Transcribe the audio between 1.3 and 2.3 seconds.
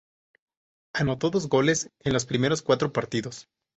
goles en los